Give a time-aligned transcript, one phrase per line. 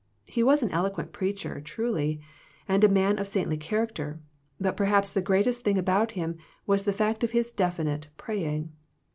[0.25, 2.19] He was an eloquent preacher, truly,
[2.67, 4.19] and a man of saintly character,
[4.59, 8.71] but perhaps the greatest thing about him was the fact of his definite praying.